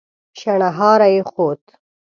شڼهاری 0.39 1.07
يې 1.15 1.21
خوت. 1.31 1.63